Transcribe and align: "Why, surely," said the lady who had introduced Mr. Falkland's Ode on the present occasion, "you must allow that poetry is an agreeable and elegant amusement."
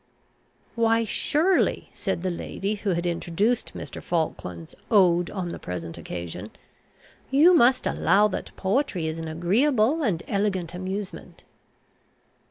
"Why, 0.73 1.03
surely," 1.03 1.91
said 1.93 2.23
the 2.23 2.31
lady 2.31 2.73
who 2.73 2.93
had 2.95 3.05
introduced 3.05 3.75
Mr. 3.75 4.01
Falkland's 4.01 4.73
Ode 4.89 5.29
on 5.29 5.49
the 5.49 5.59
present 5.59 5.95
occasion, 5.95 6.49
"you 7.29 7.53
must 7.53 7.85
allow 7.85 8.27
that 8.29 8.49
poetry 8.55 9.05
is 9.05 9.19
an 9.19 9.27
agreeable 9.27 10.01
and 10.01 10.23
elegant 10.27 10.73
amusement." 10.73 11.43